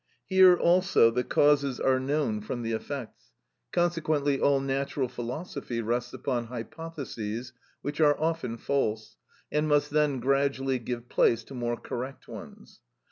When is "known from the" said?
1.99-2.71